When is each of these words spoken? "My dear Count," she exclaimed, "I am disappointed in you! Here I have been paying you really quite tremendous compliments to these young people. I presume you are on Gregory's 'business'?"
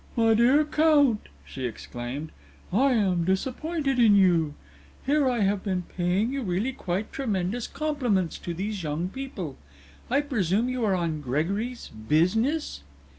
"My 0.15 0.33
dear 0.33 0.65
Count," 0.65 1.29
she 1.45 1.65
exclaimed, 1.65 2.31
"I 2.73 2.93
am 2.93 3.23
disappointed 3.23 3.99
in 3.99 4.15
you! 4.15 4.55
Here 5.05 5.29
I 5.29 5.41
have 5.41 5.63
been 5.63 5.83
paying 5.95 6.33
you 6.33 6.41
really 6.41 6.73
quite 6.73 7.13
tremendous 7.13 7.67
compliments 7.67 8.39
to 8.39 8.55
these 8.55 8.81
young 8.81 9.09
people. 9.09 9.57
I 10.09 10.21
presume 10.21 10.69
you 10.69 10.83
are 10.85 10.95
on 10.95 11.21
Gregory's 11.21 11.89
'business'?" 11.89 12.81